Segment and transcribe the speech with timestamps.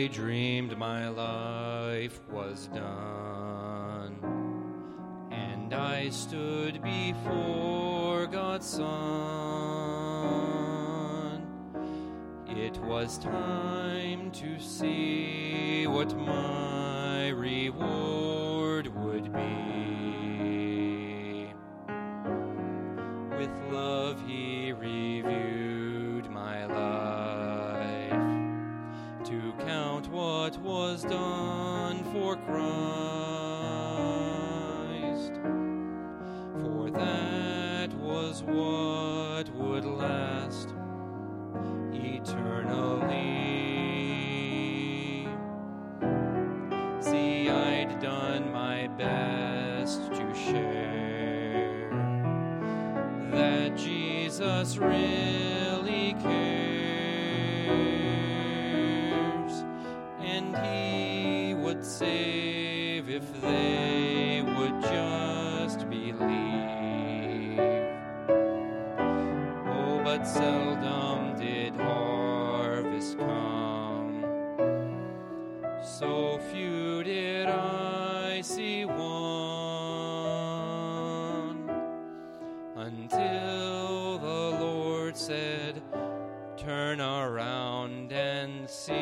[0.00, 4.16] I dreamed my life was done,
[5.30, 8.86] and I stood before God's Son.
[12.48, 18.19] It was time to see what my reward
[47.90, 51.90] I'd done my best to share
[53.32, 56.44] that Jesus really cares,
[60.20, 63.89] and He would save if they
[86.70, 88.94] Turn around and see.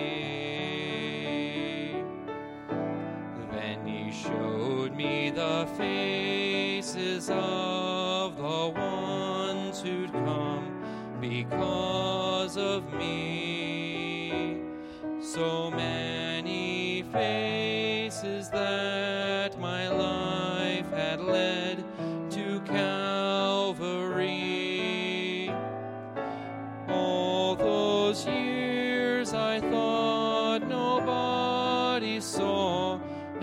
[3.53, 10.83] Then he showed me the faces of the ones who'd come
[11.21, 14.63] because of me.
[15.21, 21.85] So many faces that my life had led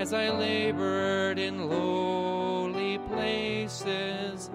[0.05, 4.51] as I labored in lowly places.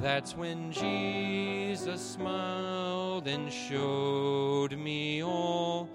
[0.00, 5.90] That's when Jesus smiled and showed me all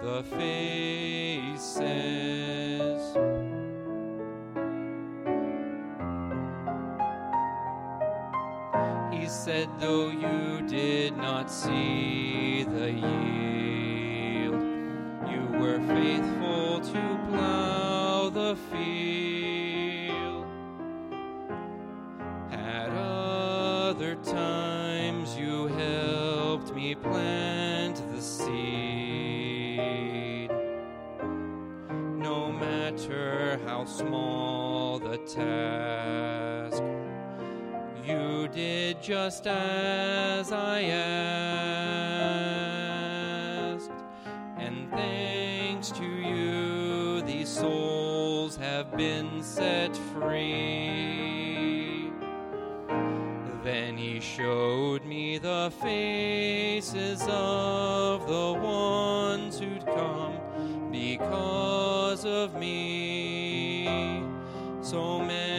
[0.00, 1.56] the faces.
[9.12, 14.62] He said, Though you did not see the yield,
[15.32, 17.95] you were faithful to plow
[18.54, 20.46] field.
[22.52, 28.50] At other times, you helped me plant the seed.
[32.18, 36.82] No matter how small the task,
[38.04, 42.45] you did just as I asked.
[48.96, 52.10] Been set free.
[53.62, 60.38] Then he showed me the faces of the ones who'd come
[60.90, 64.22] because of me.
[64.80, 65.55] So many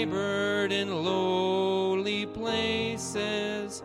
[0.00, 3.82] labored in lowly places.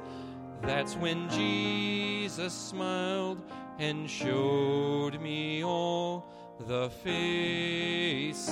[0.62, 3.42] That's when Jesus smiled
[3.80, 6.26] and showed me all
[6.68, 8.48] the faces.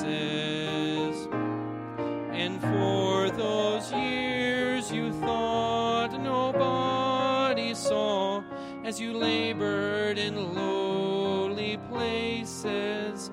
[2.33, 8.43] And for those years you thought nobody saw
[8.83, 13.31] as you labored in lowly places.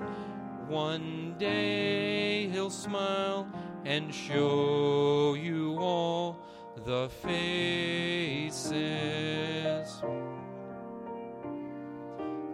[0.69, 3.50] One day he'll smile
[3.85, 6.37] and show you all
[6.85, 8.61] the faces.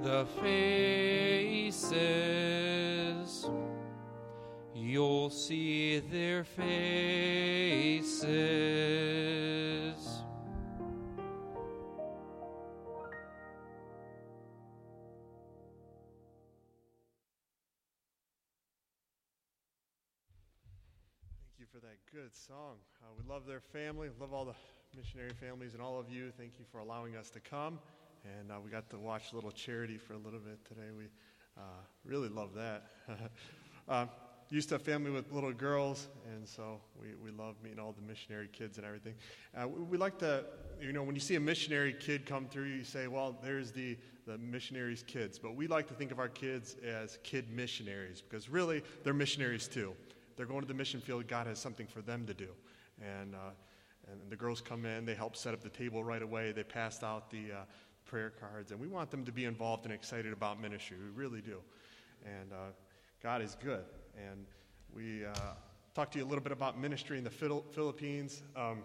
[0.04, 1.78] The faces.
[4.74, 8.28] You'll see their faces.
[22.48, 22.76] Song.
[23.02, 24.54] Uh, we love their family, love all the
[24.96, 26.32] missionary families and all of you.
[26.38, 27.78] Thank you for allowing us to come.
[28.24, 30.92] And uh, we got to watch little charity for a little bit today.
[30.98, 31.06] We
[31.58, 31.62] uh,
[32.06, 32.86] really love that.
[33.90, 34.06] uh,
[34.50, 38.08] used to have family with little girls, and so we, we love meeting all the
[38.08, 39.16] missionary kids and everything.
[39.54, 40.46] Uh, we, we, like to,
[40.80, 43.98] you know, when you see a missionary kid come through, you say, well, there's the,
[44.26, 45.38] the missionaries' kids.
[45.38, 49.68] But we like to think of our kids as kid missionaries because really they're missionaries
[49.68, 49.94] too.
[50.38, 52.50] They're going to the mission field, God has something for them to do.
[53.02, 53.50] And, uh,
[54.10, 57.04] and the girls come in, they help set up the table right away, they pass
[57.04, 57.56] out the uh,
[58.06, 60.98] prayer cards, and we want them to be involved and excited about ministry.
[60.98, 61.58] We really do.
[62.24, 62.72] And uh,
[63.22, 63.84] God is good.
[64.16, 64.46] And
[64.96, 65.34] we uh,
[65.94, 68.44] talked to you a little bit about ministry in the Philippines.
[68.56, 68.84] Um,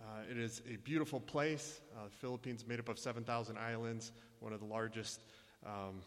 [0.00, 1.80] uh, it is a beautiful place.
[1.96, 5.22] Uh, the Philippines made up of 7,000 islands, one of the largest,
[5.64, 6.00] um,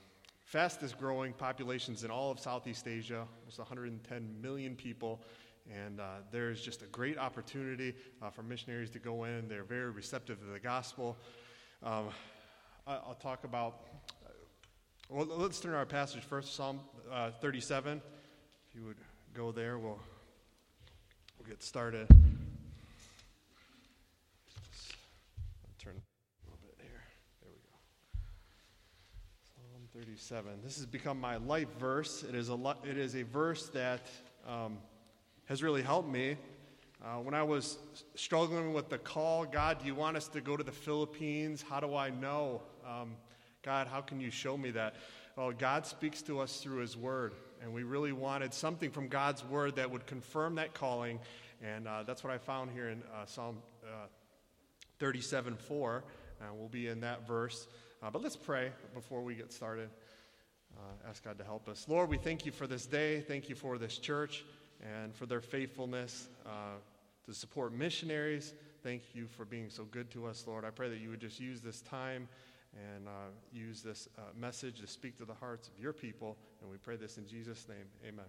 [0.50, 5.22] fastest growing populations in all of Southeast Asia, almost 110 million people.
[5.72, 9.48] And uh, there's just a great opportunity uh, for missionaries to go in.
[9.48, 11.16] They're very receptive to the gospel.
[11.84, 12.06] Um,
[12.88, 13.82] I, will talk about,
[14.26, 14.32] uh,
[15.10, 16.80] well, let's turn our passage first, Psalm
[17.12, 18.02] uh, 37.
[18.70, 18.98] If you would
[19.36, 20.00] go there, we'll,
[21.38, 22.08] we'll get started.
[25.78, 27.04] turn a little bit here.
[27.40, 27.78] There we go.
[29.54, 30.62] Psalm 37.
[30.64, 32.24] This has become my life verse.
[32.24, 34.00] It is a, it is a verse that
[34.48, 34.78] um,
[35.44, 36.38] has really helped me.
[37.04, 37.78] Uh, when I was
[38.16, 41.66] struggling with the call, God, do you want us to go to the Philippines?
[41.68, 42.62] How do I know?
[42.88, 43.18] Um,
[43.62, 44.96] God, how can you show me that?
[45.36, 49.44] Well, God speaks to us through His Word, and we really wanted something from God's
[49.44, 51.20] Word that would confirm that calling,
[51.62, 54.08] and uh, that's what I found here in uh, Psalm uh,
[55.00, 56.04] 37 4.
[56.40, 57.68] Uh, we'll be in that verse.
[58.02, 59.90] Uh, but let's pray before we get started.
[60.78, 61.86] Uh, ask God to help us.
[61.90, 63.20] Lord, we thank you for this day.
[63.20, 64.46] Thank you for this church
[64.82, 66.78] and for their faithfulness uh,
[67.26, 68.54] to support missionaries.
[68.84, 70.64] Thank you for being so good to us, Lord.
[70.64, 72.30] I pray that you would just use this time
[72.74, 76.38] and uh, use this uh, message to speak to the hearts of your people.
[76.62, 77.88] And we pray this in Jesus' name.
[78.08, 78.26] Amen.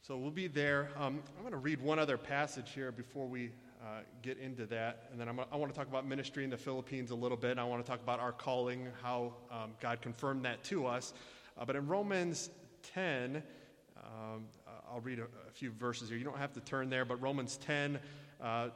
[0.00, 0.88] So we'll be there.
[0.96, 3.50] Um, I'm going to read one other passage here before we
[3.82, 5.08] uh, get into that.
[5.10, 7.58] And then I'm, i want to talk about ministry in the Philippines a little bit.
[7.58, 11.12] I want to talk about our calling, how um, God confirmed that to us.
[11.58, 12.50] Uh, but in Romans
[12.94, 13.42] 10,
[13.96, 14.44] um,
[14.90, 16.18] I'll read a, a, few verses here.
[16.18, 17.98] You don't have to turn there, but Romans 10,
[18.40, 18.68] uh,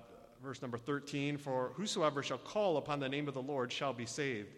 [0.43, 4.06] verse number 13 For whosoever shall call upon the name of the Lord shall be
[4.06, 4.49] saved.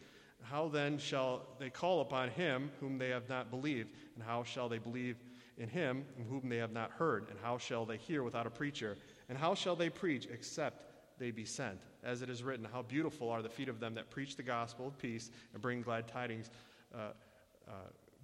[0.43, 3.91] How then shall they call upon him whom they have not believed?
[4.15, 5.17] And how shall they believe
[5.59, 7.29] in him whom they have not heard?
[7.29, 8.97] And how shall they hear without a preacher?
[9.29, 10.83] And how shall they preach except
[11.19, 11.79] they be sent?
[12.03, 14.87] As it is written, How beautiful are the feet of them that preach the gospel
[14.87, 16.51] of peace and bring glad tidings,
[16.95, 17.13] uh,
[17.69, 17.73] uh,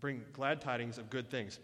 [0.01, 1.59] bring glad tidings of good things.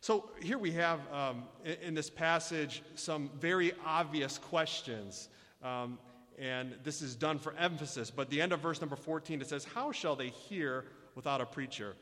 [0.00, 5.30] So here we have um, in, in, this passage some very obvious questions.
[5.62, 5.98] Um,
[6.38, 8.10] and this is done for emphasis.
[8.10, 11.46] But the end of verse number 14, it says, How shall they hear without a
[11.46, 11.94] preacher?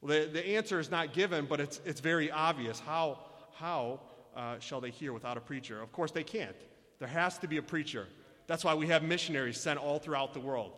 [0.00, 2.80] Well, the, the answer is not given, but it's, it's very obvious.
[2.80, 3.18] How,
[3.54, 4.00] how
[4.36, 5.80] uh, shall they hear without a preacher?
[5.82, 6.56] Of course, they can't.
[6.98, 8.06] There has to be a preacher.
[8.46, 10.72] That's why we have missionaries sent all throughout the world.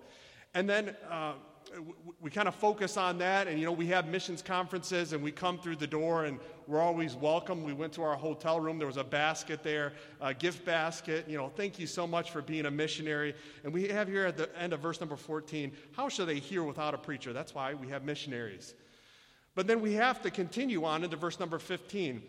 [0.55, 1.33] And then uh,
[1.77, 5.23] we, we kind of focus on that, and you know, we have missions conferences, and
[5.23, 7.65] we come through the door, and we're always welcome.
[7.65, 11.27] We went to our hotel room, there was a basket there, a gift basket.
[11.29, 13.35] You know, thank you so much for being a missionary.
[13.65, 16.63] And we have here at the end of verse number 14, how shall they hear
[16.63, 17.33] without a preacher?
[17.33, 18.75] That's why we have missionaries.
[19.55, 22.23] But then we have to continue on into verse number 15.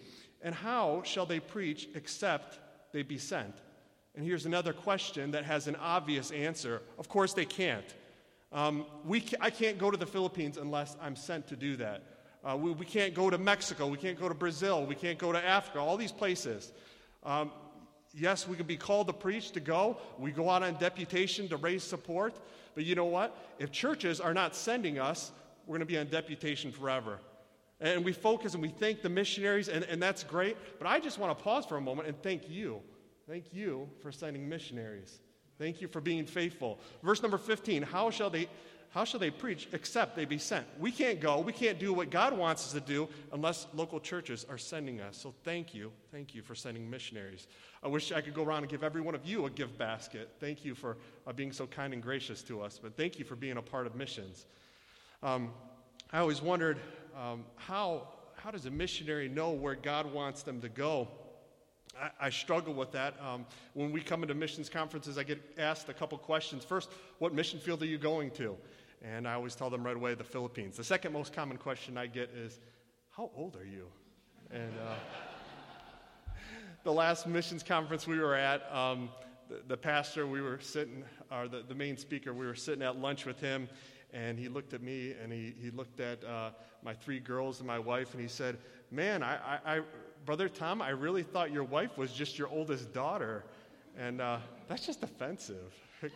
[0.45, 2.59] And how shall they preach except
[2.93, 3.55] they be sent?
[4.15, 6.83] And here's another question that has an obvious answer.
[6.99, 7.95] Of course, they can't.
[8.53, 12.03] Um, we ca- I can't go to the Philippines unless I'm sent to do that.
[12.43, 13.87] Uh, we, we, can't go to Mexico.
[13.87, 14.85] We can't go to Brazil.
[14.85, 16.71] We can't go to Africa, all these places.
[17.23, 17.51] Um,
[18.13, 19.97] yes, we can be called to preach, to go.
[20.19, 22.35] We go out on deputation to raise support.
[22.75, 23.35] But you know what?
[23.57, 25.31] If churches are not sending us,
[25.65, 27.17] we're going to be on deputation forever.
[27.81, 30.57] And we focus and we thank the missionaries, and, and that's great.
[30.79, 32.81] But I just want to pause for a moment and thank you.
[33.27, 35.19] Thank you for sending missionaries.
[35.57, 36.79] Thank you for being faithful.
[37.03, 38.47] Verse number 15 How shall they,
[38.89, 40.65] how shall they preach except they be sent?
[40.79, 44.45] We can't go, we can't do what God wants us to do unless local churches
[44.49, 45.17] are sending us.
[45.17, 45.91] So thank you.
[46.11, 47.47] Thank you for sending missionaries.
[47.83, 50.29] I wish I could go around and give every one of you a gift basket.
[50.39, 53.35] Thank you for uh, being so kind and gracious to us, but thank you for
[53.35, 54.45] being a part of missions.
[55.23, 55.51] Um,
[56.11, 56.77] I always wondered
[57.15, 61.07] um, how, how does a missionary know where God wants them to go?
[61.99, 63.15] I, I struggle with that.
[63.21, 66.63] Um, when we come into missions conferences, I get asked a couple questions.
[66.63, 68.55] First, what mission field are you going to?
[69.01, 70.77] And I always tell them right away the Philippines.
[70.77, 72.59] The second most common question I get is,
[73.11, 73.87] How old are you?
[74.51, 74.95] And uh,
[76.83, 79.09] the last missions conference we were at, um,
[79.49, 82.97] the, the, pastor, we were sitting, or the, the main speaker, we were sitting at
[82.97, 83.69] lunch with him,
[84.15, 86.51] and he looked at me and he, he looked at uh,
[86.83, 88.57] my three girls and my wife and he said,
[88.89, 89.81] Man, I, I, I,
[90.25, 93.43] Brother Tom, I really thought your wife was just your oldest daughter.
[93.97, 94.37] And uh,
[94.69, 95.73] that's just offensive.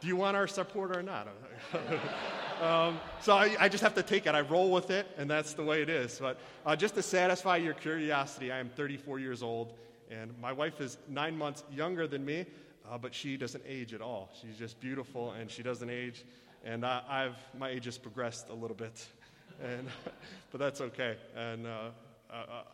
[0.00, 1.28] Do you want our support or not?
[2.62, 4.34] um, so I, I, just have to take it.
[4.34, 6.18] I roll with it, and that's the way it is.
[6.18, 9.72] But uh, just to satisfy your curiosity, I am 34 years old,
[10.10, 12.44] and my wife is nine months younger than me,
[12.90, 14.30] uh, but she doesn't age at all.
[14.40, 16.24] She's just beautiful, and she doesn't age.
[16.64, 19.06] And I, I've my age has progressed a little bit,
[19.62, 19.88] and
[20.50, 21.16] but that's okay.
[21.36, 21.90] And uh,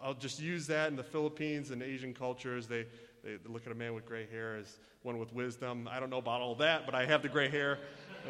[0.02, 2.66] I'll just use that in the Philippines and Asian cultures.
[2.66, 2.86] They
[3.22, 5.88] they look at a man with gray hair as one with wisdom.
[5.90, 7.78] I don't know about all that, but I have the gray hair.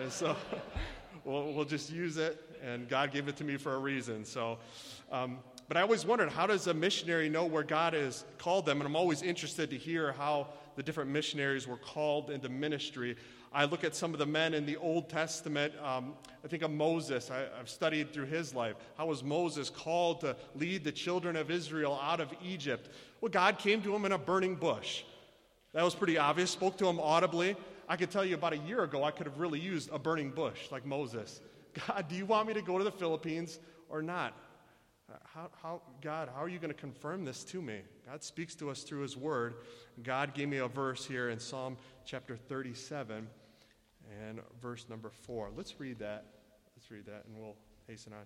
[0.01, 0.37] And so
[1.25, 4.25] we'll, we'll just use it, and God gave it to me for a reason.
[4.25, 4.59] So,
[5.11, 8.81] um, but I always wondered how does a missionary know where God has called them?
[8.81, 10.49] And I'm always interested to hear how
[10.81, 13.15] the different missionaries were called into ministry.
[13.53, 15.75] I look at some of the men in the Old Testament.
[15.85, 17.31] Um, I think of Moses.
[17.31, 18.77] I, have studied through his life.
[18.97, 22.89] How was Moses called to lead the children of Israel out of Egypt?
[23.21, 25.03] Well, God came to him in a burning bush.
[25.75, 26.51] That was pretty obvious.
[26.51, 27.57] Spoke to him audibly.
[27.87, 30.31] I could tell you about a year ago, I could have really used a burning
[30.31, 31.43] bush like Moses.
[31.87, 33.59] God, do you want me to go to the Philippines
[33.91, 34.35] or not?
[35.25, 37.81] How, how, God, how are you going to confirm this to me?
[38.07, 39.55] God speaks to us through His Word.
[40.03, 43.27] God gave me a verse here in Psalm chapter 37
[44.29, 45.51] and verse number 4.
[45.57, 46.27] Let's read that.
[46.77, 48.21] Let's read that and we'll hasten on.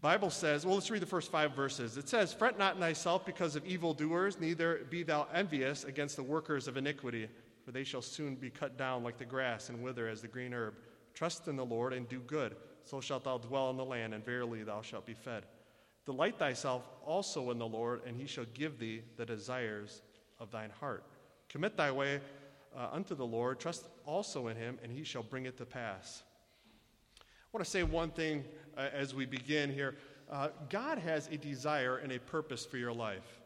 [0.00, 1.98] Bible says, well, let's read the first five verses.
[1.98, 6.68] It says, Fret not thyself because of evildoers, neither be thou envious against the workers
[6.68, 7.28] of iniquity,
[7.64, 10.54] for they shall soon be cut down like the grass and wither as the green
[10.54, 10.74] herb.
[11.12, 14.24] Trust in the Lord and do good, so shalt thou dwell in the land, and
[14.24, 15.44] verily thou shalt be fed.
[16.06, 20.02] Delight thyself also in the Lord, and he shall give thee the desires
[20.38, 21.04] of thine heart.
[21.48, 22.20] Commit thy way
[22.76, 26.22] uh, unto the Lord, trust also in him, and he shall bring it to pass.
[27.18, 28.44] I want to say one thing
[28.76, 29.96] uh, as we begin here.
[30.30, 33.40] Uh, God has a desire and a purpose for your life.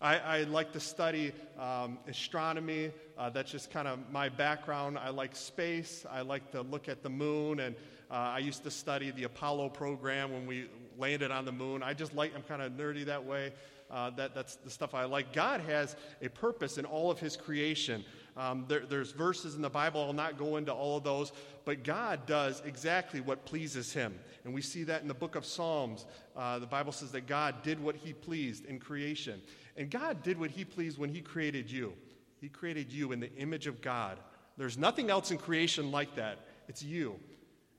[0.00, 2.90] I, I like to study um, astronomy.
[3.16, 4.98] Uh, that's just kind of my background.
[4.98, 6.04] I like space.
[6.10, 7.60] I like to look at the moon.
[7.60, 7.76] And
[8.10, 11.82] uh, I used to study the Apollo program when we landed on the moon.
[11.82, 13.52] I just like, I'm kind of nerdy that way.
[13.90, 15.32] Uh, that, that's the stuff I like.
[15.32, 18.04] God has a purpose in all of His creation.
[18.36, 21.32] Um, there, there's verses in the Bible, I'll not go into all of those,
[21.64, 24.14] but God does exactly what pleases Him.
[24.44, 26.06] And we see that in the book of Psalms.
[26.36, 29.40] Uh, the Bible says that God did what He pleased in creation.
[29.76, 31.92] And God did what He pleased when He created you.
[32.40, 34.18] He created you in the image of God.
[34.56, 36.38] There's nothing else in creation like that.
[36.68, 37.18] It's you.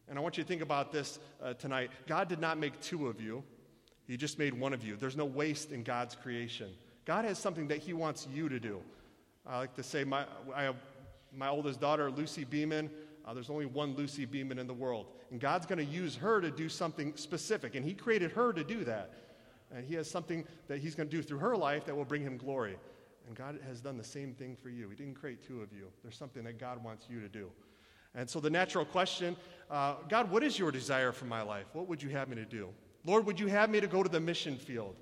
[0.08, 1.92] And I want you to think about this uh, tonight.
[2.08, 3.44] God did not make two of you,
[4.08, 4.96] He just made one of you.
[4.96, 6.72] There's no waste in God's creation.
[7.06, 8.82] God has something that He wants you to do.
[9.46, 10.76] I like to say, my, I have
[11.36, 12.90] my oldest daughter, Lucy Beeman.
[13.26, 15.08] Uh, there's only one Lucy Beeman in the world.
[15.32, 17.76] And God's going to use her to do something specific.
[17.76, 19.14] And He created her to do that.
[19.74, 22.22] And He has something that He's going to do through her life that will bring
[22.22, 22.78] Him glory.
[23.28, 24.90] And God has done the same thing for you.
[24.90, 27.50] He didn't create two of you, there's something that God wants you to do.
[28.16, 29.36] And so the natural question
[29.70, 31.66] uh, God, what is your desire for my life?
[31.74, 32.70] What would you have me to do?
[33.04, 34.96] Lord, would you have me to go to the mission field?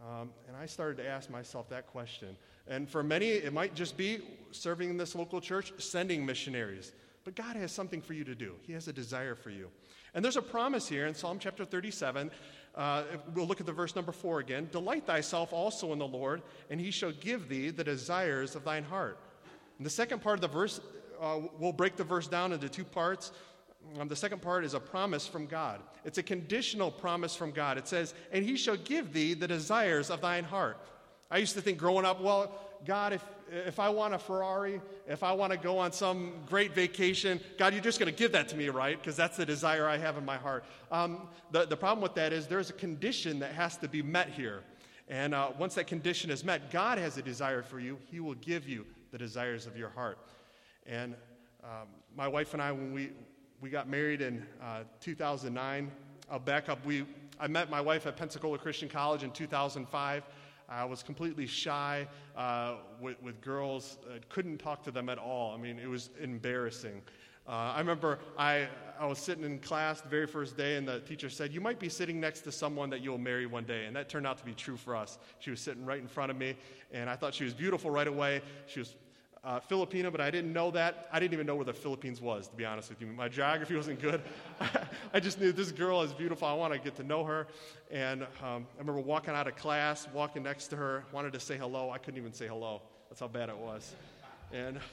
[0.00, 2.36] Um, and I started to ask myself that question.
[2.66, 4.20] And for many, it might just be
[4.50, 6.92] serving in this local church, sending missionaries.
[7.24, 9.68] But God has something for you to do, He has a desire for you.
[10.14, 12.30] And there's a promise here in Psalm chapter 37.
[12.74, 14.68] Uh, we'll look at the verse number four again.
[14.72, 18.84] Delight thyself also in the Lord, and he shall give thee the desires of thine
[18.84, 19.18] heart.
[19.78, 20.80] And the second part of the verse,
[21.22, 23.30] uh, we'll break the verse down into two parts.
[23.98, 25.80] Um, the second part is a promise from God.
[26.04, 27.78] It's a conditional promise from God.
[27.78, 30.78] It says, And he shall give thee the desires of thine heart.
[31.30, 32.52] I used to think growing up, well,
[32.84, 36.74] God, if, if I want a Ferrari, if I want to go on some great
[36.74, 38.98] vacation, God, you're just going to give that to me, right?
[38.98, 40.64] Because that's the desire I have in my heart.
[40.90, 44.30] Um, the, the problem with that is there's a condition that has to be met
[44.30, 44.62] here.
[45.08, 47.98] And uh, once that condition is met, God has a desire for you.
[48.10, 50.18] He will give you the desires of your heart.
[50.86, 51.14] And
[51.62, 53.10] um, my wife and I, when we,
[53.60, 55.90] we got married in uh, 2009,
[56.30, 56.84] I'll back up.
[56.84, 57.04] We,
[57.38, 60.24] I met my wife at Pensacola Christian College in 2005.
[60.68, 65.54] I was completely shy uh, with, with, girls, uh, couldn't talk to them at all.
[65.54, 67.02] I mean, it was embarrassing.
[67.46, 71.00] Uh, I remember I, I was sitting in class the very first day, and the
[71.00, 73.84] teacher said, You might be sitting next to someone that you'll marry one day.
[73.86, 75.18] And that turned out to be true for us.
[75.40, 76.54] She was sitting right in front of me,
[76.92, 78.42] and I thought she was beautiful right away.
[78.66, 78.94] She was
[79.44, 81.08] uh, Filipino, but I didn't know that.
[81.12, 83.06] I didn't even know where the Philippines was, to be honest with you.
[83.08, 84.22] My geography wasn't good.
[85.14, 86.46] I just knew this girl is beautiful.
[86.46, 87.48] I want to get to know her.
[87.90, 91.56] And um, I remember walking out of class, walking next to her, wanted to say
[91.56, 91.90] hello.
[91.90, 92.82] I couldn't even say hello.
[93.08, 93.94] That's how bad it was.
[94.52, 94.78] And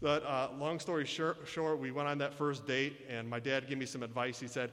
[0.00, 3.68] But uh, long story short, short, we went on that first date, and my dad
[3.68, 4.38] gave me some advice.
[4.38, 4.72] He said,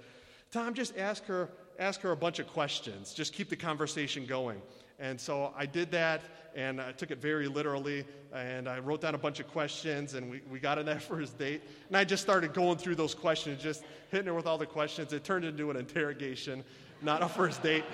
[0.51, 3.13] Tom, just ask her, ask her a bunch of questions.
[3.13, 4.61] Just keep the conversation going.
[4.99, 6.21] And so I did that,
[6.55, 10.29] and I took it very literally, and I wrote down a bunch of questions, and
[10.29, 11.61] we, we got on that first date.
[11.87, 15.13] And I just started going through those questions, just hitting her with all the questions.
[15.13, 16.63] It turned into an interrogation,
[17.01, 17.83] not a first date.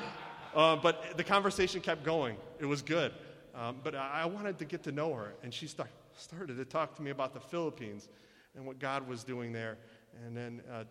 [0.55, 2.35] Uh, but the conversation kept going.
[2.59, 3.13] It was good.
[3.53, 6.65] Um, but I, I wanted to get to know her, and she start, started to
[6.65, 8.09] talk to me about the Philippines
[8.55, 9.77] and what God was doing there.
[10.25, 10.85] And then uh,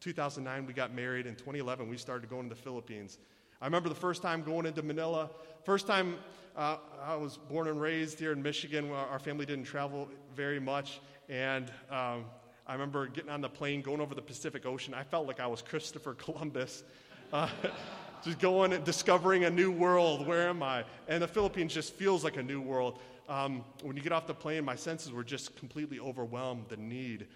[0.00, 1.26] 2009, we got married.
[1.26, 3.18] In 2011, we started going to the Philippines.
[3.60, 5.30] I remember the first time going into Manila.
[5.64, 6.16] First time
[6.56, 8.90] uh, I was born and raised here in Michigan.
[8.90, 11.00] Our family didn't travel very much.
[11.28, 12.26] And um,
[12.66, 14.94] I remember getting on the plane, going over the Pacific Ocean.
[14.94, 16.84] I felt like I was Christopher Columbus.
[17.32, 17.48] Uh,
[18.24, 20.26] just going and discovering a new world.
[20.26, 20.84] Where am I?
[21.08, 22.98] And the Philippines just feels like a new world.
[23.28, 26.66] Um, when you get off the plane, my senses were just completely overwhelmed.
[26.68, 27.26] The need.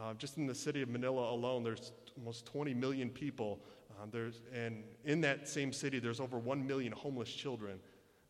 [0.00, 3.58] Uh, just in the city of Manila alone, there's almost 20 million people.
[3.96, 7.78] Uh, there's, and in that same city, there's over 1 million homeless children.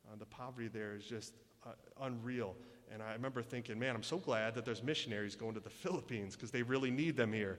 [0.06, 1.34] Uh, the poverty there is just
[1.66, 1.70] uh,
[2.02, 2.54] unreal.
[2.92, 6.36] And I remember thinking, man, I'm so glad that there's missionaries going to the Philippines
[6.36, 7.58] because they really need them here.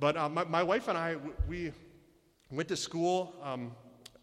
[0.00, 1.16] But uh, my, my, wife and I,
[1.48, 1.72] we
[2.50, 3.34] went to school.
[3.42, 3.72] Um,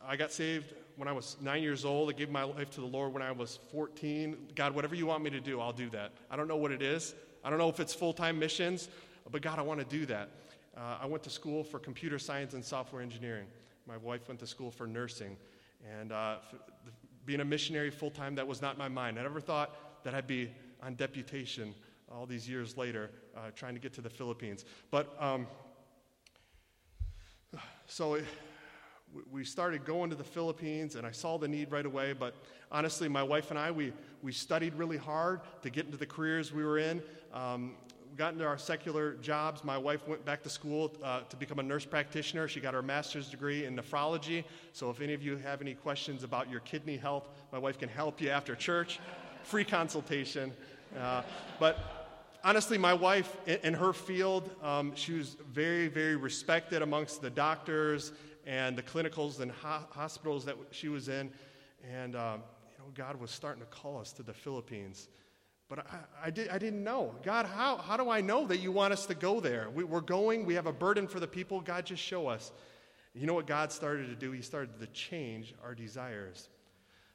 [0.05, 2.09] I got saved when I was nine years old.
[2.09, 4.37] I gave my life to the Lord when I was 14.
[4.53, 6.11] God, whatever you want me to do, I'll do that.
[6.29, 7.15] I don't know what it is.
[7.43, 8.89] I don't know if it's full time missions,
[9.31, 10.29] but God, I want to do that.
[10.75, 13.47] Uh, I went to school for computer science and software engineering.
[13.87, 15.35] My wife went to school for nursing.
[15.99, 16.37] And uh,
[17.25, 19.19] being a missionary full time, that was not my mind.
[19.19, 20.51] I never thought that I'd be
[20.81, 21.73] on deputation
[22.11, 24.65] all these years later, uh, trying to get to the Philippines.
[24.89, 25.47] But um,
[27.85, 28.25] so it,
[29.31, 32.13] we started going to the Philippines, and I saw the need right away.
[32.13, 32.35] But
[32.71, 36.53] honestly, my wife and I, we, we studied really hard to get into the careers
[36.53, 37.01] we were in.
[37.33, 37.75] Um,
[38.17, 39.63] got into our secular jobs.
[39.63, 42.47] My wife went back to school uh, to become a nurse practitioner.
[42.47, 44.43] She got her master's degree in nephrology.
[44.73, 47.89] So if any of you have any questions about your kidney health, my wife can
[47.89, 48.99] help you after church.
[49.43, 50.53] Free consultation.
[50.99, 51.21] Uh,
[51.59, 51.79] but
[52.43, 58.11] honestly, my wife in, her field, um, she was very, very respected amongst the doctors
[58.45, 61.31] and the clinicals and ho- hospitals that she was in.
[61.89, 65.07] And um, you know, God was starting to call us to the Philippines.
[65.71, 67.15] But I, I, did, I didn't know.
[67.23, 69.69] God, how, how do I know that you want us to go there?
[69.73, 71.61] We, we're going, we have a burden for the people.
[71.61, 72.51] God, just show us.
[73.13, 74.33] You know what God started to do?
[74.33, 76.49] He started to change our desires.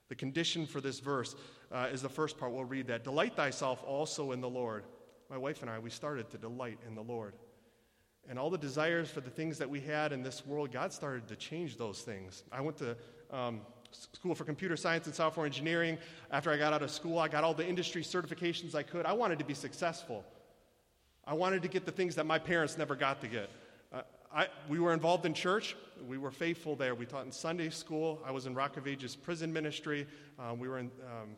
[0.09, 1.37] The condition for this verse
[1.71, 2.51] uh, is the first part.
[2.51, 3.05] We'll read that.
[3.05, 4.85] Delight thyself also in the Lord.
[5.29, 7.35] My wife and I, we started to delight in the Lord.
[8.27, 11.29] And all the desires for the things that we had in this world, God started
[11.29, 12.42] to change those things.
[12.51, 12.97] I went to
[13.31, 15.99] um, school for computer science and software engineering.
[16.31, 19.07] After I got out of school, I got all the industry certifications I could.
[19.07, 20.25] I wanted to be successful.
[21.27, 23.51] I wanted to get the things that my parents never got to get.
[23.92, 25.77] Uh, I, we were involved in church.
[26.07, 26.94] We were faithful there.
[26.94, 28.20] We taught in Sunday school.
[28.25, 30.07] I was in Rock of Ages prison ministry.
[30.38, 31.37] Uh, we were in um,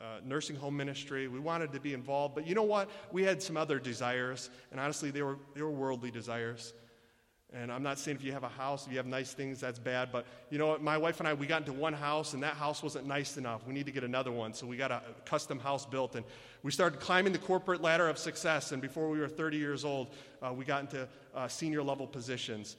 [0.00, 1.28] uh, nursing home ministry.
[1.28, 2.34] We wanted to be involved.
[2.34, 2.90] But you know what?
[3.12, 4.50] We had some other desires.
[4.70, 6.74] And honestly, they were, they were worldly desires.
[7.54, 9.78] And I'm not saying if you have a house, if you have nice things, that's
[9.78, 10.10] bad.
[10.10, 10.82] But you know what?
[10.82, 13.66] My wife and I, we got into one house, and that house wasn't nice enough.
[13.66, 14.54] We need to get another one.
[14.54, 16.16] So we got a custom house built.
[16.16, 16.24] And
[16.62, 18.72] we started climbing the corporate ladder of success.
[18.72, 22.76] And before we were 30 years old, uh, we got into uh, senior level positions.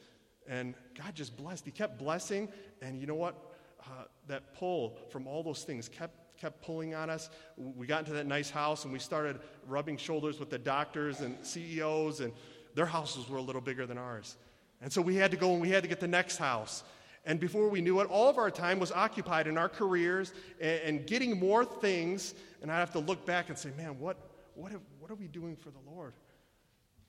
[0.47, 1.65] And God just blessed.
[1.65, 2.49] He kept blessing.
[2.81, 3.35] And you know what?
[3.79, 7.29] Uh, that pull from all those things kept kept pulling on us.
[7.57, 11.37] We got into that nice house and we started rubbing shoulders with the doctors and
[11.45, 12.33] CEOs, and
[12.75, 14.35] their houses were a little bigger than ours.
[14.83, 16.83] And so we had to go and we had to get the next house.
[17.25, 20.81] And before we knew it, all of our time was occupied in our careers and,
[20.81, 22.35] and getting more things.
[22.61, 24.17] And I'd have to look back and say, man, what,
[24.55, 26.13] what, have, what are we doing for the Lord?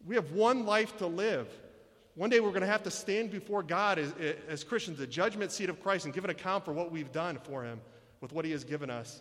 [0.07, 1.49] We have one life to live.
[2.15, 4.13] One day we're going to have to stand before God as,
[4.49, 7.39] as Christians, the judgment seat of Christ, and give an account for what we've done
[7.43, 7.81] for Him
[8.21, 9.21] with what He has given us.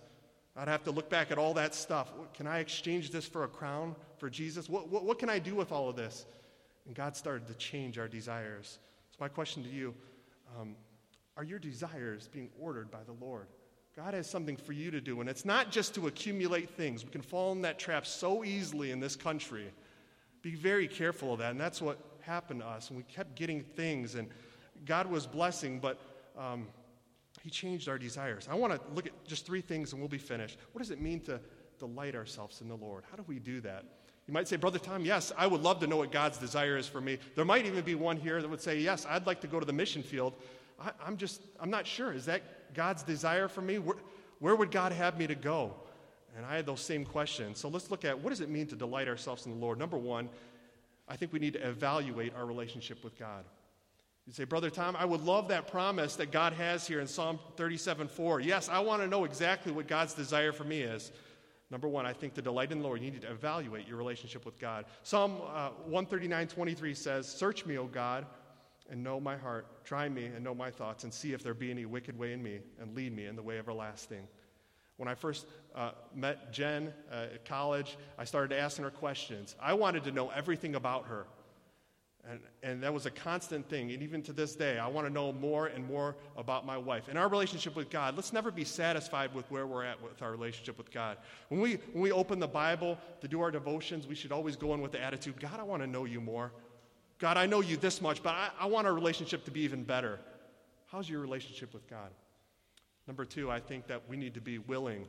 [0.56, 2.12] I'd have to look back at all that stuff.
[2.36, 4.70] Can I exchange this for a crown for Jesus?
[4.70, 6.28] What, what, what can I do with all of this?
[6.86, 8.80] And God started to change our desires.
[9.12, 9.93] So, my question to you
[10.60, 10.76] um,
[11.38, 13.48] are your desires being ordered by the Lord?
[13.96, 17.06] God has something for you to do, and it's not just to accumulate things.
[17.06, 19.67] We can fall in that trap so easily in this country.
[20.41, 22.89] Be very careful of that, and that's what happened to us.
[22.89, 24.30] And we kept getting things, and
[24.86, 26.02] God was blessing, but
[26.38, 26.67] um,
[27.43, 28.48] He changed our desires.
[28.50, 30.58] I want to look at just three things, and we'll be finished.
[30.72, 31.39] What does it mean to
[31.78, 33.04] delight ourselves in the Lord?
[33.10, 33.86] How do we do that?
[34.28, 36.88] You might say, Brother Tom, yes, I would love to know what God's desire is
[36.88, 37.18] for me.
[37.36, 39.66] There might even be one here that would say, Yes, I'd like to go to
[39.66, 40.34] the mission field.
[40.80, 42.14] I, am just, I'm not sure.
[42.14, 43.80] Is that God's desire for me?
[43.80, 43.98] Where,
[44.40, 45.74] where would God have me to go?
[46.36, 47.60] And I had those same questions.
[47.60, 49.78] So let's look at what does it mean to delight ourselves in the Lord?
[49.78, 50.30] Number one,
[51.08, 53.44] I think we need to evaluate our relationship with God.
[54.26, 57.40] You say, Brother Tom, I would love that promise that God has here in Psalm
[57.58, 58.40] 37 4.
[58.40, 61.12] Yes, I want to know exactly what God's desire for me is.
[61.74, 64.46] Number one, I think the delight in the Lord, you need to evaluate your relationship
[64.46, 64.86] with God.
[65.02, 68.28] Psalm uh, 139 23 says, Search me, O God,
[68.92, 69.84] and know my heart.
[69.84, 72.44] Try me and know my thoughts, and see if there be any wicked way in
[72.44, 74.28] me, and lead me in the way everlasting.
[74.98, 79.56] When I first uh, met Jen uh, at college, I started asking her questions.
[79.60, 81.26] I wanted to know everything about her.
[82.30, 83.92] And, and that was a constant thing.
[83.92, 87.10] And even to this day, I want to know more and more about my wife.
[87.10, 90.32] In our relationship with God, let's never be satisfied with where we're at with our
[90.32, 91.18] relationship with God.
[91.50, 94.74] When we, when we open the Bible to do our devotions, we should always go
[94.74, 96.54] in with the attitude God, I want to know you more.
[97.20, 99.84] God, I know you this much, but I, I want our relationship to be even
[99.84, 100.20] better.
[100.86, 102.10] How's your relationship with God?
[103.06, 105.08] Number two, I think that we need to be willing.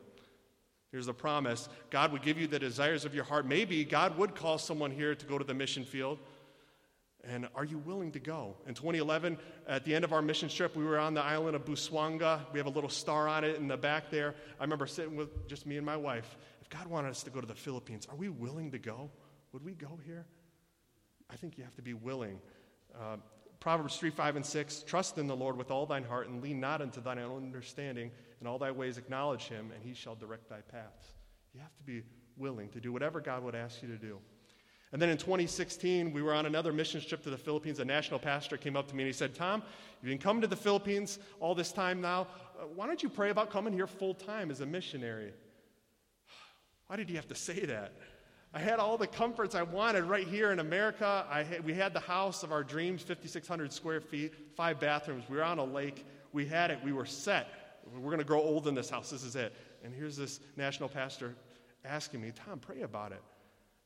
[0.90, 3.46] Here's the promise God would give you the desires of your heart.
[3.46, 6.18] Maybe God would call someone here to go to the mission field.
[7.28, 8.56] And are you willing to go?
[8.66, 11.64] In 2011, at the end of our mission trip, we were on the island of
[11.64, 12.40] Busuanga.
[12.52, 14.34] We have a little star on it in the back there.
[14.60, 16.36] I remember sitting with just me and my wife.
[16.60, 19.10] If God wanted us to go to the Philippines, are we willing to go?
[19.52, 20.26] Would we go here?
[21.30, 22.40] I think you have to be willing.
[22.94, 23.16] Uh,
[23.60, 26.60] Proverbs 3, 5, and 6 Trust in the Lord with all thine heart, and lean
[26.60, 28.10] not unto thine own understanding.
[28.40, 31.06] In all thy ways acknowledge him, and he shall direct thy paths.
[31.54, 32.02] You have to be
[32.36, 34.18] willing to do whatever God would ask you to do.
[34.94, 37.80] And then in 2016, we were on another mission trip to the Philippines.
[37.80, 39.60] A national pastor came up to me and he said, Tom,
[40.00, 42.28] you've been coming to the Philippines all this time now.
[42.56, 45.32] Uh, why don't you pray about coming here full time as a missionary?
[46.86, 47.94] Why did he have to say that?
[48.52, 51.26] I had all the comforts I wanted right here in America.
[51.28, 55.24] Had, we had the house of our dreams, 5,600 square feet, five bathrooms.
[55.28, 56.06] We were on a lake.
[56.32, 56.78] We had it.
[56.84, 57.80] We were set.
[57.92, 59.10] We're going to grow old in this house.
[59.10, 59.56] This is it.
[59.82, 61.34] And here's this national pastor
[61.84, 63.22] asking me, Tom, pray about it.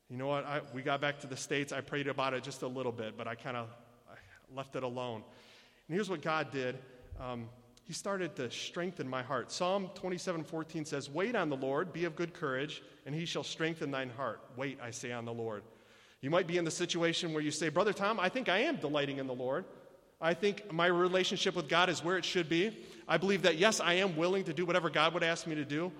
[0.09, 0.45] You know what?
[0.45, 1.71] I, we got back to the States.
[1.71, 3.67] I prayed about it just a little bit, but I kind of
[4.55, 5.23] left it alone.
[5.87, 6.79] And here's what God did
[7.19, 7.47] um,
[7.83, 9.51] He started to strengthen my heart.
[9.51, 13.43] Psalm 27 14 says, Wait on the Lord, be of good courage, and he shall
[13.43, 14.41] strengthen thine heart.
[14.55, 15.63] Wait, I say, on the Lord.
[16.21, 18.77] You might be in the situation where you say, Brother Tom, I think I am
[18.77, 19.65] delighting in the Lord.
[20.19, 22.77] I think my relationship with God is where it should be.
[23.07, 25.63] I believe that, yes, I am willing to do whatever God would ask me to
[25.63, 25.93] do.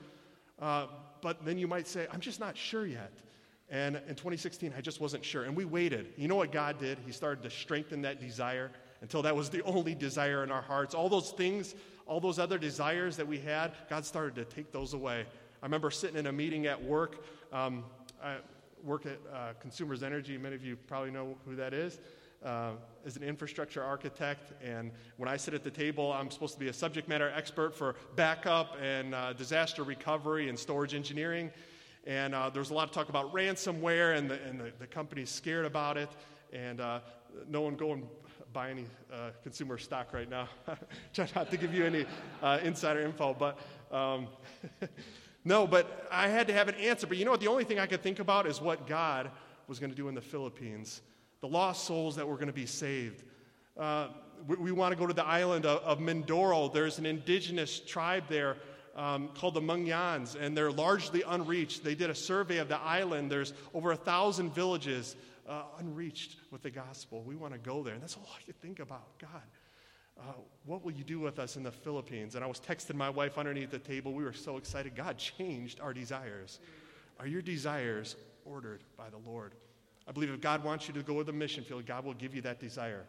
[0.60, 0.88] Uh,
[1.22, 3.14] but then you might say, I'm just not sure yet.
[3.72, 5.44] And in 2016, I just wasn't sure.
[5.44, 6.14] And we waited.
[6.18, 6.98] You know what God did?
[7.06, 10.96] He started to strengthen that desire until that was the only desire in our hearts.
[10.96, 11.76] All those things,
[12.08, 15.26] all those other desires that we had, God started to take those away.
[15.62, 17.24] I remember sitting in a meeting at work.
[17.54, 17.84] Um,
[18.24, 18.38] I
[18.84, 20.38] work at uh, Consumers Energy.
[20.38, 22.00] Many of you probably know who that is.
[22.44, 22.72] Uh,
[23.06, 26.70] as an infrastructure architect, and when I sit at the table, I'm supposed to be
[26.70, 31.52] a subject matter expert for backup and uh, disaster recovery and storage engineering.
[32.08, 35.66] And uh, a lot of talk about ransomware, and the, and the, the company's scared
[35.66, 36.10] about it.
[36.54, 37.00] And uh,
[37.48, 38.04] no one go and
[38.54, 40.48] buy any uh, consumer stock right now.
[41.14, 42.06] Try not to give you any
[42.42, 43.60] uh, insider info, but
[43.92, 44.28] um,
[45.46, 47.06] no, but I had to have an answer.
[47.06, 47.42] But you know what?
[47.42, 49.30] The only thing I could think about is what God
[49.68, 51.02] was going to do in the Philippines.
[51.42, 53.24] The lost souls that were going to be saved.
[53.78, 54.08] Uh,
[54.48, 56.74] we, we want to go to the island of, of Mindoro.
[56.74, 58.58] There's an indigenous tribe there
[58.96, 61.84] um, called the Mangyans, and they're largely unreached.
[61.84, 63.32] They did a survey of the island.
[63.32, 65.16] There's over a thousand villages
[65.48, 67.24] uh, unreached with the gospel.
[67.24, 67.94] We want to go there.
[67.94, 69.18] And that's all I could think about.
[69.20, 69.42] God,
[70.20, 70.34] uh,
[70.66, 72.36] what will you do with us in the Philippines?
[72.36, 74.14] And I was texting my wife underneath the table.
[74.14, 74.96] We were so excited.
[74.96, 76.60] God changed our desires.
[77.20, 79.54] Are your desires ordered by the Lord?
[80.08, 82.34] I believe if God wants you to go to the mission field, God will give
[82.34, 83.06] you that desire.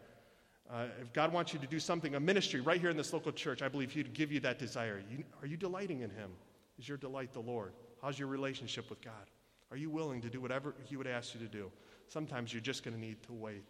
[0.72, 3.33] Uh, if God wants you to do something, a ministry right here in this local
[3.33, 5.02] church, I believe He'd give you that desire.
[5.11, 6.30] You, are you delighting in Him?
[6.78, 7.72] Is your delight the Lord?
[8.00, 9.30] How's your relationship with God?
[9.72, 11.70] Are you willing to do whatever He would ask you to do?
[12.09, 13.66] Sometimes you're just going to need to wait.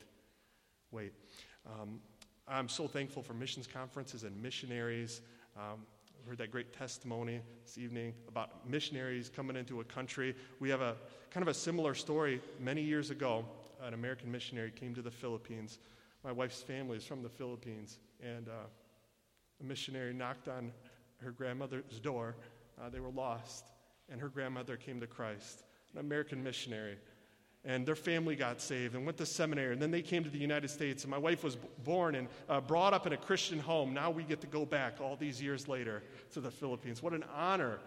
[0.91, 1.13] Wait.
[1.67, 2.01] Um,
[2.47, 5.23] I'm so thankful for missions conferences and missionaries.
[5.57, 5.87] Um,
[6.25, 10.35] I heard that great testimony this evening about missionaries coming into a country.
[10.59, 10.97] We have a
[11.31, 12.43] kind of a similar story.
[12.59, 13.45] Many years ago,
[13.83, 15.79] an American missionary came to the Philippines
[16.25, 18.67] my wife's family is from the Philippines, and uh,
[19.61, 20.73] a missionary knocked on
[21.19, 22.37] her grandmother's door.
[22.81, 23.67] Uh, they were lost,
[24.11, 26.97] and her grandmother came to Christ, an American missionary.
[27.63, 30.39] And their family got saved and went to seminary, and then they came to the
[30.39, 31.05] United States.
[31.05, 33.93] And my wife was born and uh, brought up in a Christian home.
[33.93, 36.03] Now we get to go back all these years later
[36.33, 37.03] to the Philippines.
[37.03, 37.79] What an honor.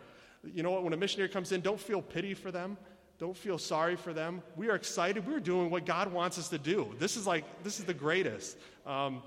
[0.43, 0.83] You know what?
[0.83, 2.77] When a missionary comes in, don't feel pity for them.
[3.23, 4.41] Don't feel sorry for them.
[4.57, 5.25] We are excited.
[5.25, 6.93] We're doing what God wants us to do.
[6.99, 8.57] This is like, this is the greatest.
[8.85, 9.23] Um,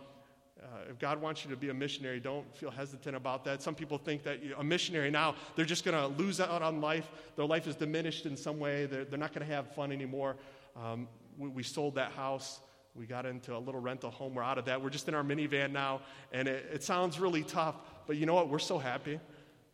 [0.63, 3.63] Uh, if God wants you to be a missionary, don't feel hesitant about that.
[3.63, 6.61] Some people think that you know, a missionary now, they're just going to lose out
[6.61, 7.09] on life.
[7.37, 8.85] Their life is diminished in some way.
[8.85, 10.37] They're, they're not going to have fun anymore.
[10.75, 12.61] Um, we, we, sold that house.
[12.95, 14.35] We got into a little rental home.
[14.35, 14.83] We're out of that.
[14.83, 16.01] We're just in our minivan now.
[16.33, 18.51] And it, it sounds really tough, but you know what?
[18.51, 19.21] We're so happy.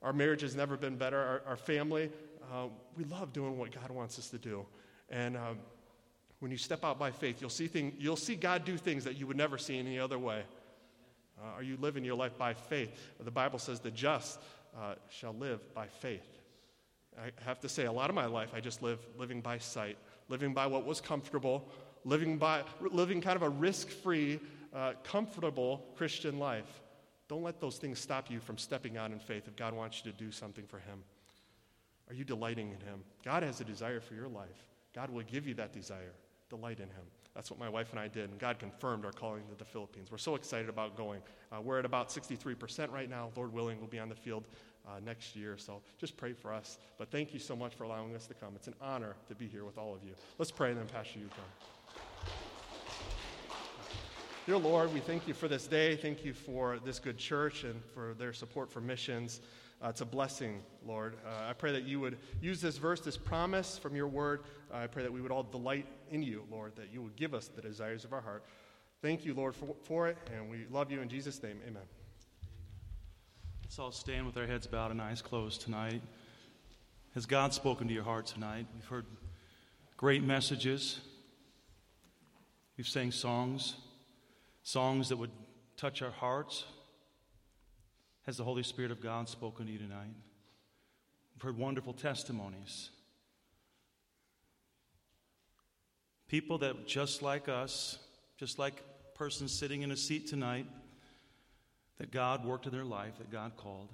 [0.02, 1.18] Our marriage has never been better.
[1.18, 2.10] Our, our family,
[2.52, 4.66] uh, we love doing what God wants us to do.
[5.08, 5.58] And um,
[6.40, 9.16] when you step out by faith, you'll see, thing, you'll see God do things that
[9.16, 10.42] you would never see any other way.
[11.40, 12.90] Uh, are you living your life by faith?
[13.18, 14.38] The Bible says the just
[14.78, 16.26] uh, shall live by faith.
[17.18, 19.96] I have to say, a lot of my life I just live living by sight,
[20.28, 21.68] living by what was comfortable,
[22.04, 24.40] living by living kind of a risk-free,
[24.74, 26.80] uh, comfortable Christian life.
[27.28, 30.10] Don't let those things stop you from stepping out in faith if God wants you
[30.10, 31.02] to do something for Him.
[32.08, 33.00] Are you delighting in Him?
[33.24, 34.66] God has a desire for your life.
[34.94, 36.12] God will give you that desire.
[36.50, 37.04] Delight in Him.
[37.34, 40.10] That's what my wife and I did, and God confirmed our calling to the Philippines.
[40.10, 41.22] We're so excited about going.
[41.50, 43.30] Uh, we're at about 63% right now.
[43.36, 44.44] Lord willing, we'll be on the field
[44.86, 46.76] uh, next year, so just pray for us.
[46.98, 48.52] But thank you so much for allowing us to come.
[48.54, 50.12] It's an honor to be here with all of you.
[50.38, 52.32] Let's pray, and then Pastor, you come.
[54.44, 55.96] Dear Lord, we thank you for this day.
[55.96, 59.40] Thank you for this good church and for their support for missions.
[59.82, 61.16] Uh, it's a blessing, Lord.
[61.26, 64.42] Uh, I pray that you would use this verse, this promise from your word.
[64.72, 67.34] Uh, I pray that we would all delight in you, Lord, that you would give
[67.34, 68.44] us the desires of our heart.
[69.00, 71.58] Thank you, Lord, for, for it, and we love you in Jesus' name.
[71.66, 71.82] Amen.
[73.64, 76.02] Let's all stand with our heads bowed and eyes closed tonight.
[77.14, 78.66] Has God spoken to your heart tonight?
[78.74, 79.06] We've heard
[79.96, 81.00] great messages.
[82.76, 83.74] We've sang songs,
[84.62, 85.32] songs that would
[85.76, 86.64] touch our hearts,
[88.26, 90.14] has the Holy Spirit of God spoken to you tonight?
[91.34, 92.90] We've heard wonderful testimonies.
[96.28, 97.98] People that, just like us,
[98.38, 98.82] just like
[99.14, 100.66] persons sitting in a seat tonight,
[101.98, 103.88] that God worked in their life, that God called.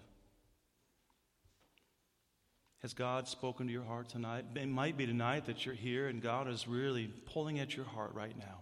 [2.80, 4.44] Has God spoken to your heart tonight?
[4.54, 8.14] It might be tonight that you're here and God is really pulling at your heart
[8.14, 8.60] right now.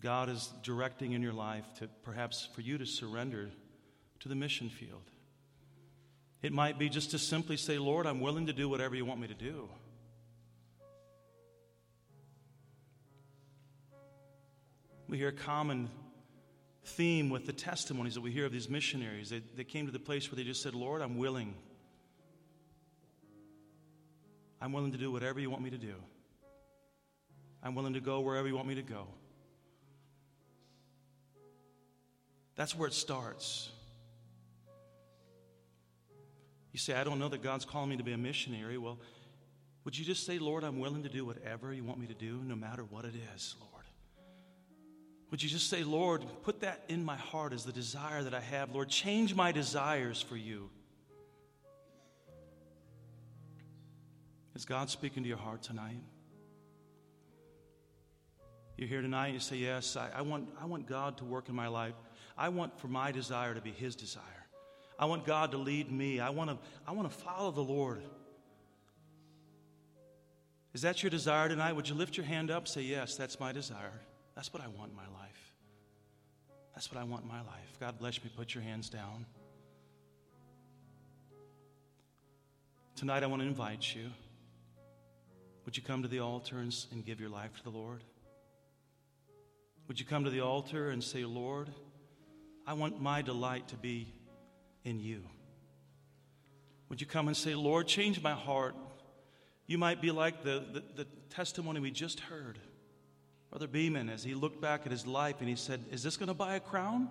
[0.00, 3.50] God is directing in your life to perhaps for you to surrender
[4.20, 5.02] to the mission field.
[6.42, 9.20] It might be just to simply say, Lord, I'm willing to do whatever you want
[9.20, 9.68] me to do.
[15.08, 15.88] We hear a common
[16.84, 19.30] theme with the testimonies that we hear of these missionaries.
[19.30, 21.54] They, they came to the place where they just said, Lord, I'm willing.
[24.60, 25.94] I'm willing to do whatever you want me to do.
[27.62, 29.08] I'm willing to go wherever you want me to go.
[32.58, 33.70] That's where it starts.
[36.72, 38.76] You say, I don't know that God's calling me to be a missionary.
[38.76, 38.98] Well,
[39.84, 42.40] would you just say, Lord, I'm willing to do whatever you want me to do,
[42.44, 43.84] no matter what it is, Lord?
[45.30, 48.40] Would you just say, Lord, put that in my heart as the desire that I
[48.40, 48.74] have.
[48.74, 50.68] Lord, change my desires for you.
[54.56, 56.02] Is God speaking to your heart tonight?
[58.76, 61.54] You're here tonight you say, Yes, I, I, want, I want God to work in
[61.54, 61.94] my life.
[62.38, 64.22] I want for my desire to be His desire.
[64.98, 66.20] I want God to lead me.
[66.20, 68.02] I want to, I want to follow the Lord.
[70.72, 71.72] Is that your desire tonight?
[71.72, 72.68] Would you lift your hand up?
[72.68, 74.00] Say, Yes, that's my desire.
[74.36, 75.54] That's what I want in my life.
[76.74, 77.76] That's what I want in my life.
[77.80, 78.30] God bless me.
[78.36, 79.26] Put your hands down.
[82.94, 84.10] Tonight, I want to invite you.
[85.64, 88.02] Would you come to the altar and, and give your life to the Lord?
[89.88, 91.68] Would you come to the altar and say, Lord,
[92.68, 94.12] I want my delight to be
[94.84, 95.22] in you.
[96.90, 98.76] Would you come and say, Lord, change my heart?
[99.66, 102.58] You might be like the, the, the, testimony we just heard.
[103.48, 106.28] Brother Beeman, as he looked back at his life and he said, Is this going
[106.28, 107.08] to buy a crown?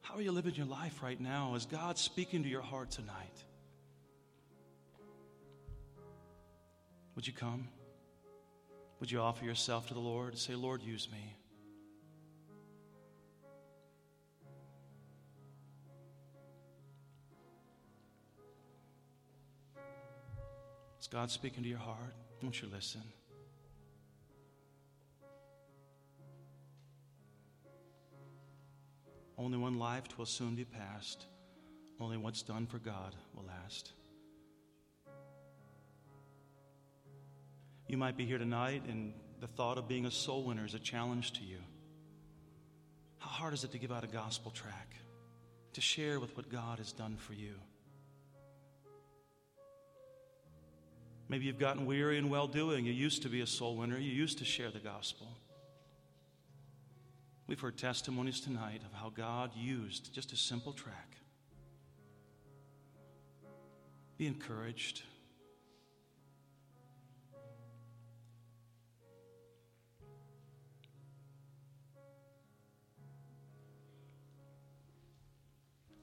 [0.00, 1.54] How are you living your life right now?
[1.54, 3.44] Is God speaking to your heart tonight?
[7.14, 7.68] Would you come?
[9.00, 11.34] Would you offer yourself to the Lord and say, Lord, use me?
[21.10, 22.14] God speaking to your heart?
[22.42, 23.02] Won't you listen?
[29.38, 31.26] Only one life will soon be past.
[32.00, 33.92] Only what's done for God will last.
[37.86, 40.78] You might be here tonight, and the thought of being a soul winner is a
[40.78, 41.58] challenge to you.
[43.18, 44.94] How hard is it to give out a gospel tract,
[45.72, 47.54] to share with what God has done for you?
[51.28, 52.86] Maybe you've gotten weary in well doing.
[52.86, 55.28] You used to be a soul winner, you used to share the gospel.
[57.46, 61.16] We've heard testimonies tonight of how God used just a simple tract.
[64.18, 65.02] Be encouraged.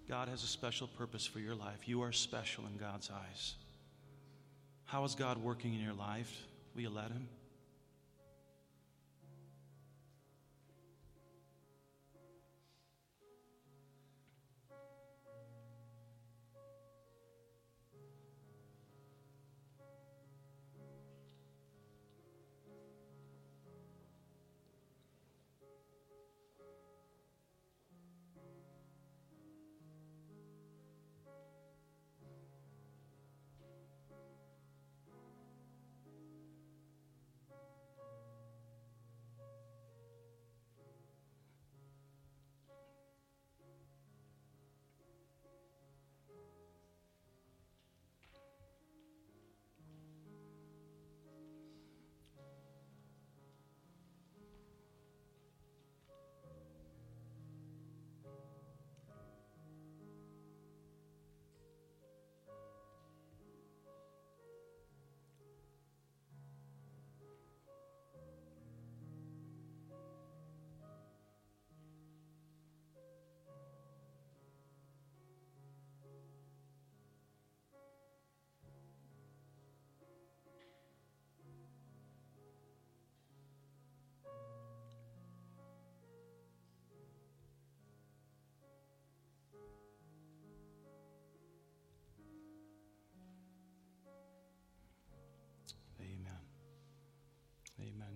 [0.07, 1.87] God has a special purpose for your life.
[1.87, 3.55] You are special in God's eyes.
[4.85, 6.45] How is God working in your life?
[6.75, 7.27] Will you let Him?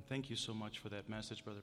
[0.10, 1.60] Thank you so much for that message, Brother.